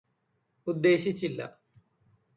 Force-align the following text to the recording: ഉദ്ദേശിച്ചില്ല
ഉദ്ദേശിച്ചില്ല 0.67 1.41